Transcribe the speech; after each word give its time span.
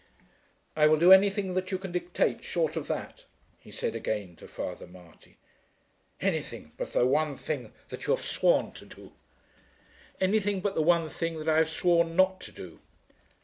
"I 0.75 0.87
will 0.87 0.97
do 0.97 1.11
anything 1.11 1.53
that 1.53 1.69
you 1.69 1.77
can 1.77 1.91
dictate 1.91 2.43
short 2.43 2.75
of 2.75 2.87
that," 2.87 3.25
he 3.59 3.69
said 3.69 3.93
again 3.93 4.35
to 4.37 4.47
Father 4.47 4.87
Marty. 4.87 5.37
"Anything 6.19 6.71
but 6.75 6.91
the 6.93 7.05
one 7.05 7.37
thing 7.37 7.71
that 7.89 8.07
you 8.07 8.15
have 8.15 8.25
sworn 8.25 8.71
to 8.71 8.85
do?" 8.87 9.13
"Anything 10.19 10.59
but 10.59 10.73
the 10.73 10.81
one 10.81 11.07
thing 11.07 11.37
that 11.37 11.47
I 11.47 11.57
have 11.59 11.69
sworn 11.69 12.15
not 12.15 12.41
to 12.41 12.51
do." 12.51 12.79